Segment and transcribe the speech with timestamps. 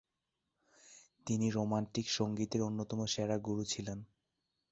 [1.27, 3.99] তিনি রোমান্টিক সংগীতের অন্যতম সেরা গুরু ছিলেন।